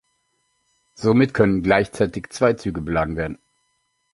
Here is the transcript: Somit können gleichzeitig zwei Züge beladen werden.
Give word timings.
Somit 0.95 1.35
können 1.35 1.61
gleichzeitig 1.61 2.29
zwei 2.31 2.53
Züge 2.53 2.81
beladen 2.81 3.17
werden. 3.17 3.37